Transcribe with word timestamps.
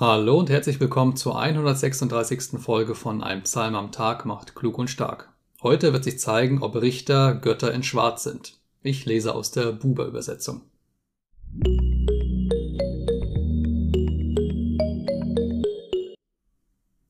Hallo 0.00 0.38
und 0.38 0.48
herzlich 0.48 0.78
willkommen 0.78 1.16
zur 1.16 1.40
136. 1.40 2.60
Folge 2.60 2.94
von 2.94 3.20
Ein 3.20 3.42
Psalm 3.42 3.74
am 3.74 3.90
Tag 3.90 4.26
macht 4.26 4.54
klug 4.54 4.78
und 4.78 4.86
stark. 4.86 5.32
Heute 5.60 5.92
wird 5.92 6.04
sich 6.04 6.20
zeigen, 6.20 6.62
ob 6.62 6.76
Richter 6.76 7.34
Götter 7.34 7.74
in 7.74 7.82
Schwarz 7.82 8.22
sind. 8.22 8.60
Ich 8.80 9.06
lese 9.06 9.34
aus 9.34 9.50
der 9.50 9.72
Buber-Übersetzung. 9.72 10.60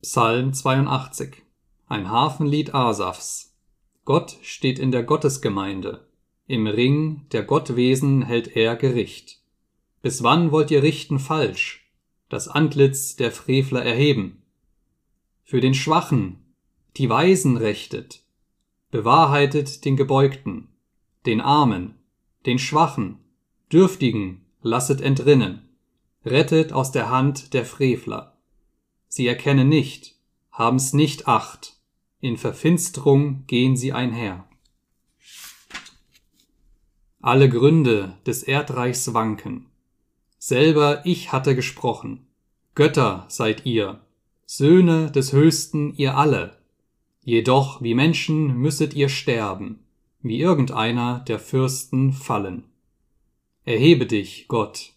Psalm 0.01 0.53
82 0.53 1.43
Ein 1.87 2.09
Hafenlied 2.09 2.73
Asafs 2.73 3.55
Gott 4.03 4.35
steht 4.41 4.79
in 4.79 4.89
der 4.91 5.03
Gottesgemeinde. 5.03 6.07
Im 6.47 6.65
Ring 6.65 7.27
der 7.33 7.43
Gottwesen 7.43 8.23
hält 8.23 8.55
er 8.55 8.75
Gericht. 8.75 9.43
Bis 10.01 10.23
wann 10.23 10.51
wollt 10.51 10.71
ihr 10.71 10.81
richten 10.81 11.19
falsch? 11.19 11.85
Das 12.29 12.47
Antlitz 12.47 13.15
der 13.15 13.31
Frevler 13.31 13.83
erheben. 13.83 14.43
Für 15.43 15.61
den 15.61 15.73
Schwachen, 15.73 16.37
die 16.97 17.09
Weisen 17.09 17.57
rechtet, 17.57 18.23
bewahrheitet 18.91 19.83
den 19.85 19.97
Gebeugten, 19.97 20.69
den 21.25 21.41
Armen, 21.41 21.95
den 22.45 22.59
Schwachen, 22.59 23.19
Dürftigen 23.71 24.45
lasset 24.61 25.01
entrinnen, 25.01 25.69
rettet 26.25 26.73
aus 26.73 26.91
der 26.91 27.09
Hand 27.09 27.53
der 27.53 27.65
Frevler. 27.65 28.37
Sie 29.07 29.27
erkennen 29.27 29.69
nicht, 29.69 30.15
haben's 30.51 30.93
nicht 30.93 31.27
acht, 31.27 31.77
in 32.19 32.37
Verfinsterung 32.37 33.45
gehen 33.47 33.77
sie 33.77 33.93
einher. 33.93 34.47
Alle 37.21 37.49
Gründe 37.49 38.17
des 38.25 38.43
Erdreichs 38.43 39.13
wanken, 39.13 39.68
Selber 40.39 41.05
ich 41.05 41.33
hatte 41.33 41.53
gesprochen. 41.53 42.25
Götter 42.73 43.25
seid 43.27 43.65
ihr, 43.65 43.99
Söhne 44.45 45.11
des 45.11 45.33
Höchsten 45.33 45.93
ihr 45.95 46.17
alle. 46.17 46.57
Jedoch 47.23 47.81
wie 47.81 47.93
Menschen 47.93 48.57
müsset 48.57 48.93
ihr 48.93 49.09
sterben, 49.09 49.83
wie 50.21 50.39
irgendeiner 50.39 51.19
der 51.19 51.39
Fürsten 51.39 52.13
fallen. 52.13 52.63
Erhebe 53.65 54.05
dich, 54.05 54.47
Gott, 54.47 54.93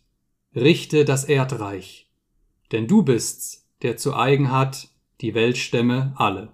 richte 0.55 1.05
das 1.05 1.25
Erdreich, 1.25 2.09
denn 2.71 2.87
du 2.87 3.03
bist's, 3.03 3.67
der 3.83 3.97
zu 3.97 4.15
eigen 4.15 4.53
hat 4.53 4.89
die 5.21 5.35
Weltstämme 5.35 6.15
alle. 6.17 6.53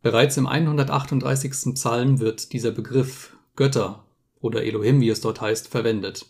Bereits 0.00 0.36
im 0.36 0.46
138. 0.46 1.74
Psalm 1.74 2.20
wird 2.20 2.52
dieser 2.52 2.70
Begriff 2.70 3.36
Götter 3.56 4.04
oder 4.40 4.64
Elohim, 4.64 5.00
wie 5.00 5.08
es 5.08 5.20
dort 5.20 5.40
heißt, 5.40 5.68
verwendet. 5.68 6.26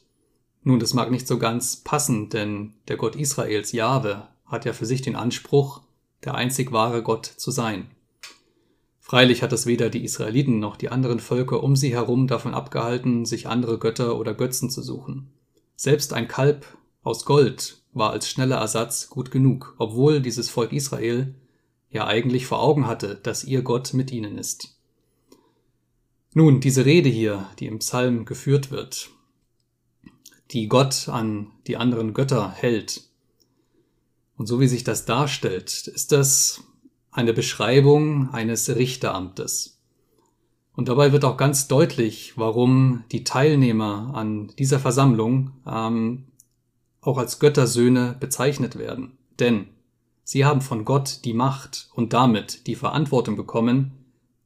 Nun, 0.62 0.80
das 0.80 0.94
mag 0.94 1.11
nicht 1.11 1.27
so 1.27 1.39
ganz 1.39 1.77
passen, 1.77 2.28
denn 2.28 2.75
der 2.89 2.97
Gott 2.97 3.17
Israels, 3.17 3.72
Jahwe, 3.72 4.28
hat 4.44 4.64
ja 4.64 4.72
für 4.72 4.86
sich 4.86 5.00
den 5.00 5.17
Anspruch, 5.17 5.80
der 6.25 6.34
einzig 6.34 6.72
wahre 6.72 7.02
Gott 7.02 7.27
zu 7.27 7.50
sein. 7.50 7.91
Freilich 8.98 9.42
hat 9.42 9.52
es 9.52 9.67
weder 9.67 9.91
die 9.91 10.05
Israeliten 10.05 10.61
noch 10.61 10.77
die 10.77 10.91
anderen 10.91 11.19
Völker 11.19 11.62
um 11.62 11.77
sie 11.77 11.92
herum 11.92 12.27
davon 12.27 12.55
abgehalten, 12.55 13.25
sich 13.25 13.48
andere 13.48 13.78
Götter 13.78 14.19
oder 14.19 14.34
Götzen 14.34 14.70
zu 14.70 14.83
suchen. 14.83 15.33
Selbst 15.74 16.12
ein 16.12 16.28
Kalb 16.28 16.67
aus 17.02 17.24
Gold 17.24 17.83
war 17.92 18.11
als 18.11 18.28
schneller 18.28 18.58
Ersatz 18.58 19.08
gut 19.08 19.30
genug, 19.30 19.74
obwohl 19.78 20.20
dieses 20.20 20.50
Volk 20.50 20.72
Israel 20.72 21.34
ja 21.89 22.06
eigentlich 22.06 22.47
vor 22.47 22.62
Augen 22.62 22.86
hatte, 22.86 23.17
dass 23.17 23.45
ihr 23.45 23.62
Gott 23.62 23.95
mit 23.95 24.12
ihnen 24.12 24.39
ist. 24.39 24.80
Nun, 26.33 26.61
diese 26.61 26.84
Rede 26.84 27.09
hier, 27.09 27.48
die 27.59 27.67
im 27.67 27.81
Psalm 27.81 28.25
geführt 28.25 28.70
wird, 28.70 29.11
die 30.53 30.69
Gott 30.69 31.09
an 31.09 31.48
die 31.67 31.77
anderen 31.77 32.14
Götter 32.14 32.50
hält, 32.53 33.03
und 34.36 34.47
so 34.47 34.58
wie 34.58 34.69
sich 34.69 34.84
das 34.84 35.05
darstellt, 35.05 35.86
ist 35.86 36.12
das 36.12 36.62
eine 37.11 37.34
Beschreibung 37.34 38.31
eines 38.31 38.75
Richteramtes. 38.75 39.83
Und 40.74 40.89
dabei 40.89 41.13
wird 41.13 41.27
auch 41.27 41.36
ganz 41.36 41.68
deutlich, 41.68 42.39
warum 42.39 43.05
die 43.12 43.24
Teilnehmer 43.24 44.12
an 44.14 44.52
dieser 44.58 44.79
Versammlung 44.79 45.51
ähm, 45.67 46.29
auch 47.02 47.18
als 47.18 47.39
Göttersöhne 47.39 48.17
bezeichnet 48.18 48.79
werden. 48.79 49.18
Denn 49.39 49.67
sie 50.24 50.47
haben 50.47 50.62
von 50.62 50.86
Gott 50.86 51.20
die 51.24 51.35
Macht 51.35 51.91
und 51.92 52.14
damit 52.14 52.67
die 52.67 52.77
Verantwortung 52.77 53.36
bekommen, 53.36 53.92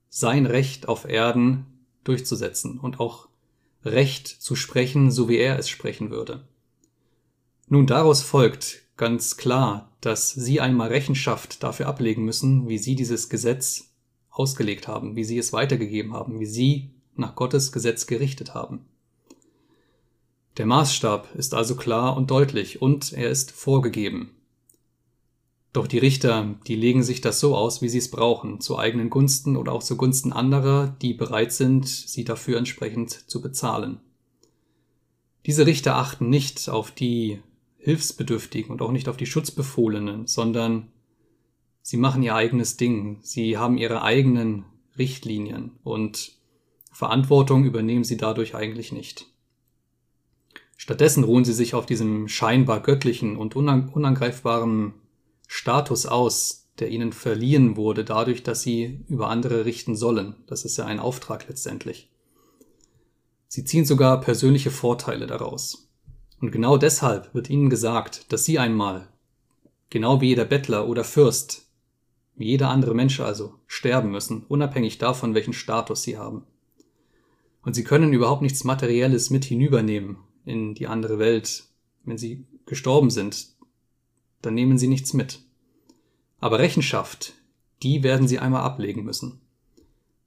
sein 0.09 0.47
Recht 0.47 0.89
auf 0.89 1.05
Erden 1.05 1.67
durchzusetzen 2.05 2.79
und 2.79 3.01
auch 3.01 3.29
Recht 3.85 4.29
zu 4.29 4.57
sprechen, 4.57 5.11
so 5.11 5.29
wie 5.29 5.37
er 5.37 5.59
es 5.59 5.69
sprechen 5.69 6.11
würde. 6.11 6.45
Nun 7.69 7.87
daraus 7.87 8.23
folgt 8.23 8.83
ganz 8.97 9.37
klar, 9.37 9.91
dass 10.01 10.31
Sie 10.31 10.61
einmal 10.61 10.89
Rechenschaft 10.89 11.63
dafür 11.63 11.87
ablegen 11.89 12.25
müssen, 12.25 12.69
wie 12.69 12.79
Sie 12.79 12.95
dieses 12.95 13.29
Gesetz 13.29 13.91
ausgelegt 14.31 14.89
haben, 14.89 15.17
wie 15.17 15.25
Sie 15.25 15.39
es 15.39 15.53
weitergegeben 15.53 16.13
haben, 16.13 16.41
wie 16.41 16.47
Sie 16.47 16.91
nach 17.17 17.35
Gottes 17.35 17.73
Gesetz 17.73 18.07
gerichtet 18.07 18.55
haben. 18.55 18.85
Der 20.57 20.67
Maßstab 20.67 21.35
ist 21.35 21.55
also 21.55 21.75
klar 21.75 22.17
und 22.17 22.31
deutlich 22.31 22.81
und 22.81 23.13
er 23.13 23.31
ist 23.31 23.51
vorgegeben. 23.51 24.31
Doch 25.75 25.89
die 25.89 25.99
Richter, 25.99 26.55
die 26.69 26.77
legen 26.77 27.03
sich 27.03 27.21
das 27.21 27.41
so 27.41 27.57
aus, 27.57 27.83
wie 27.83 27.89
sie 27.89 27.99
es 27.99 28.09
brauchen, 28.09 28.61
zu 28.61 28.79
eigenen 28.79 29.11
Gunsten 29.11 29.57
oder 29.57 29.73
auch 29.73 29.83
zugunsten 29.83 30.33
anderer, 30.33 30.97
die 31.03 31.15
bereit 31.15 31.53
sind, 31.53 31.89
sie 31.89 32.23
dafür 32.23 32.59
entsprechend 32.59 33.11
zu 33.11 33.43
bezahlen. 33.43 33.99
Diese 35.47 35.67
Richter 35.67 35.97
achten 35.97 36.31
nicht 36.31 36.69
auf 36.69 36.93
die 36.93 37.41
Hilfsbedürftigen 37.79 38.71
und 38.71 38.83
auch 38.83 38.93
nicht 38.93 39.09
auf 39.09 39.17
die 39.17 39.27
Schutzbefohlenen, 39.27 40.29
sondern 40.29 40.93
sie 41.83 41.97
machen 41.97 42.23
ihr 42.23 42.37
eigenes 42.37 42.77
Ding, 42.77 43.19
sie 43.23 43.59
haben 43.59 43.77
ihre 43.77 44.03
eigenen 44.03 44.65
Richtlinien 44.97 45.73
und 45.83 46.37
Verantwortung 46.93 47.65
übernehmen 47.65 48.05
sie 48.05 48.17
dadurch 48.17 48.55
eigentlich 48.55 48.93
nicht. 48.93 49.27
Stattdessen 50.77 51.25
ruhen 51.25 51.45
sie 51.45 51.53
sich 51.53 51.75
auf 51.75 51.85
diesem 51.85 52.29
scheinbar 52.29 52.81
göttlichen 52.81 53.37
und 53.37 53.57
unangreifbaren 53.57 54.95
Status 55.47 56.07
aus, 56.07 56.69
der 56.79 56.89
ihnen 56.91 57.13
verliehen 57.13 57.77
wurde, 57.77 58.05
dadurch, 58.05 58.43
dass 58.43 58.63
sie 58.63 59.05
über 59.09 59.29
andere 59.29 59.65
richten 59.65 59.97
sollen. 59.97 60.35
Das 60.47 60.65
ist 60.65 60.77
ja 60.77 60.87
ein 60.87 60.99
Auftrag 60.99 61.49
letztendlich. 61.49 62.11
Sie 63.47 63.65
ziehen 63.65 63.85
sogar 63.85 64.21
persönliche 64.21 64.71
Vorteile 64.71 65.27
daraus. 65.27 65.89
Und 66.41 66.51
genau 66.51 66.77
deshalb 66.77 67.33
wird 67.35 67.49
ihnen 67.49 67.71
gesagt, 67.71 68.33
dass 68.33 68.45
sie 68.45 68.59
einmal, 68.59 69.09
genau 69.91 70.21
wie 70.21 70.29
jeder 70.29 70.45
Bettler 70.45 70.89
oder 70.89 71.05
Fürst, 71.05 71.69
wie 72.35 72.47
jeder 72.47 72.71
andere 72.71 72.95
Mensch 72.95 73.21
also, 73.21 73.55
sterben 73.67 74.11
müssen, 74.11 74.45
unabhängig 74.49 74.99
davon, 74.99 75.35
welchen 75.35 75.53
Status 75.53 76.03
sie 76.03 76.19
haben. 76.19 76.45
Und 77.63 77.75
sie 77.75 77.85
können 77.85 78.13
überhaupt 78.13 78.43
nichts 78.43 78.65
Materielles 78.65 79.31
mit 79.31 79.45
hinübernehmen 79.45 80.19
in 80.45 80.75
die 80.75 80.89
andere 80.89 81.19
Welt, 81.19 81.65
wenn 82.05 82.19
sie 82.19 82.45
gestorben 82.67 83.11
sind, 83.11 83.54
dann 84.45 84.55
nehmen 84.55 84.79
sie 84.79 84.89
nichts 84.89 85.13
mit. 85.13 85.41
Aber 86.41 86.59
Rechenschaft, 86.59 87.35
die 87.83 88.03
werden 88.03 88.29
sie 88.29 88.39
einmal 88.39 88.63
ablegen 88.63 89.05
müssen. 89.05 89.41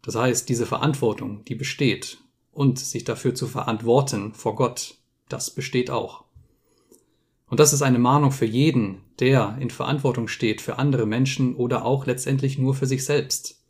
Das 0.01 0.15
heißt, 0.15 0.47
diese 0.49 0.65
Verantwortung, 0.65 1.43
die 1.45 1.55
besteht, 1.55 2.19
und 2.51 2.79
sich 2.79 3.03
dafür 3.03 3.35
zu 3.35 3.45
verantworten 3.45 4.33
vor 4.33 4.55
Gott, 4.55 4.95
das 5.29 5.51
besteht 5.51 5.91
auch. 5.91 6.23
Und 7.49 7.59
das 7.59 7.71
ist 7.71 7.83
eine 7.83 7.99
Mahnung 7.99 8.31
für 8.31 8.45
jeden, 8.45 9.01
der 9.19 9.57
in 9.59 9.69
Verantwortung 9.69 10.27
steht 10.27 10.61
für 10.61 10.79
andere 10.79 11.05
Menschen 11.05 11.55
oder 11.55 11.85
auch 11.85 12.07
letztendlich 12.07 12.57
nur 12.57 12.73
für 12.73 12.87
sich 12.87 13.05
selbst. 13.05 13.63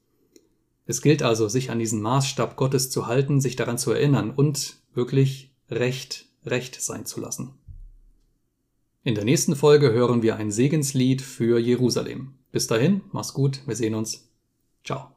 Es 0.85 1.01
gilt 1.01 1.21
also, 1.21 1.49
sich 1.49 1.69
an 1.69 1.79
diesen 1.79 2.01
Maßstab 2.01 2.55
Gottes 2.55 2.89
zu 2.89 3.07
halten, 3.07 3.41
sich 3.41 3.57
daran 3.57 3.77
zu 3.77 3.91
erinnern 3.91 4.31
und 4.31 4.77
wirklich 4.93 5.51
Recht, 5.69 6.27
Recht 6.45 6.81
sein 6.81 7.05
zu 7.05 7.19
lassen. 7.19 7.55
In 9.07 9.15
der 9.15 9.23
nächsten 9.23 9.55
Folge 9.55 9.93
hören 9.93 10.21
wir 10.21 10.35
ein 10.35 10.51
Segenslied 10.51 11.21
für 11.21 11.59
Jerusalem. 11.59 12.33
Bis 12.51 12.67
dahin, 12.67 12.99
mach's 13.13 13.33
gut, 13.33 13.61
wir 13.65 13.73
sehen 13.73 13.95
uns. 13.95 14.29
Ciao. 14.83 15.11